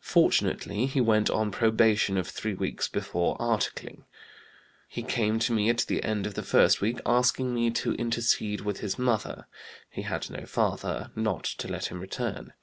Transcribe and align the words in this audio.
Fortunately 0.00 0.86
he 0.86 0.98
went 0.98 1.28
on 1.28 1.50
probation 1.50 2.16
of 2.16 2.26
three 2.26 2.54
weeks 2.54 2.88
before 2.88 3.36
articling. 3.36 4.04
He 4.88 5.02
came 5.02 5.38
to 5.40 5.52
me 5.52 5.68
at 5.68 5.80
the 5.86 6.02
end 6.02 6.26
of 6.26 6.32
the 6.32 6.42
first 6.42 6.80
week 6.80 7.00
asking 7.04 7.52
me 7.52 7.70
to 7.72 7.92
intercede 7.96 8.62
with 8.62 8.80
his 8.80 8.98
mother 8.98 9.46
(he 9.90 10.00
had 10.08 10.30
no 10.30 10.46
father) 10.46 11.10
not 11.14 11.44
to 11.44 11.68
let 11.68 11.88
him 11.88 12.00
return. 12.00 12.54